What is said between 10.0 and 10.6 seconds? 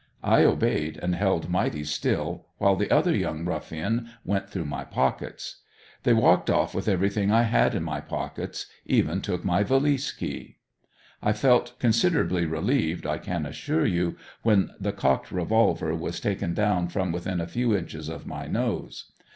key.